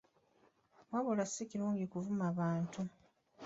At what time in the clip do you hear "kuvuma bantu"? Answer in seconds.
1.91-2.81